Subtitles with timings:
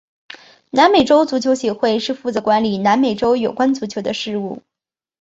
[0.71, 4.63] 南美洲足球协会是负责管理南美洲有关足球的事务。